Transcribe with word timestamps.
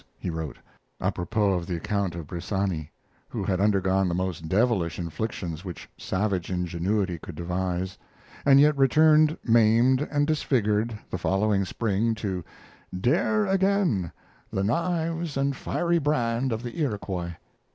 he 0.17 0.31
wrote, 0.31 0.57
apropos 0.99 1.51
of 1.51 1.67
the 1.67 1.75
account 1.75 2.15
of 2.15 2.25
Bressani, 2.25 2.89
who 3.29 3.43
had 3.43 3.61
undergone 3.61 4.07
the 4.07 4.15
most 4.15 4.49
devilish 4.49 4.97
inflictions 4.97 5.63
which 5.63 5.87
savage 5.95 6.49
ingenuity 6.49 7.19
could 7.19 7.35
devise, 7.35 7.99
and 8.43 8.59
yet 8.59 8.75
returned 8.75 9.37
maimed 9.43 10.01
and 10.09 10.25
disfigured 10.25 10.97
the 11.11 11.19
following 11.19 11.65
spring 11.65 12.15
to 12.15 12.43
"dare 12.99 13.45
again 13.45 14.11
the 14.51 14.63
knives 14.63 15.37
and 15.37 15.55
fiery 15.55 15.99
brand 15.99 16.51
of 16.51 16.63
the 16.63 16.79
Iroquois." 16.79 17.33